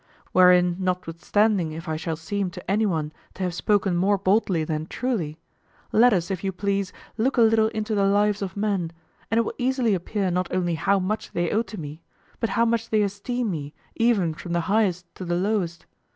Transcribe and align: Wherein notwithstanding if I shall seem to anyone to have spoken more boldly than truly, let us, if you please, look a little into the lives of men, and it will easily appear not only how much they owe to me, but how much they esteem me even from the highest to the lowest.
Wherein 0.31 0.77
notwithstanding 0.79 1.73
if 1.73 1.87
I 1.87 1.95
shall 1.95 2.15
seem 2.15 2.49
to 2.57 2.71
anyone 2.71 3.13
to 3.35 3.43
have 3.43 3.53
spoken 3.53 3.95
more 3.95 4.17
boldly 4.17 4.63
than 4.63 4.87
truly, 4.87 5.37
let 5.91 6.11
us, 6.11 6.31
if 6.31 6.43
you 6.43 6.51
please, 6.51 6.91
look 7.19 7.37
a 7.37 7.43
little 7.43 7.67
into 7.67 7.93
the 7.93 8.05
lives 8.05 8.41
of 8.41 8.57
men, 8.57 8.91
and 9.29 9.37
it 9.37 9.45
will 9.45 9.53
easily 9.59 9.93
appear 9.93 10.31
not 10.31 10.51
only 10.51 10.73
how 10.73 10.97
much 10.97 11.33
they 11.33 11.51
owe 11.51 11.61
to 11.61 11.79
me, 11.79 12.01
but 12.39 12.49
how 12.57 12.65
much 12.65 12.89
they 12.89 13.03
esteem 13.03 13.51
me 13.51 13.75
even 13.95 14.33
from 14.33 14.53
the 14.53 14.61
highest 14.61 15.05
to 15.13 15.23
the 15.23 15.35
lowest. 15.35 15.85